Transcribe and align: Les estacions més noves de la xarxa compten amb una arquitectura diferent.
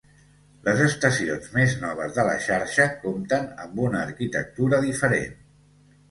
Les 0.67 0.79
estacions 0.83 1.49
més 1.57 1.75
noves 1.83 2.15
de 2.15 2.25
la 2.27 2.33
xarxa 2.45 2.87
compten 3.03 3.45
amb 3.65 3.77
una 3.89 4.01
arquitectura 4.07 4.81
diferent. 4.87 5.37